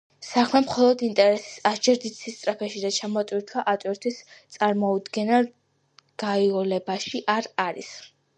საქმე 0.25 0.59
მხოლოდ 0.61 1.01
ინტერნეტის 1.07 1.51
ასჯერ 1.71 1.99
დიდ 2.05 2.15
სისწრაფეში 2.19 2.81
და 2.85 2.91
ჩამოტვირთვა-ატვირთვის 2.95 4.19
წარმოუდგენელ 4.57 5.47
გაიოლებაში 6.25 7.25
არ 7.37 7.53
არის. 7.69 7.95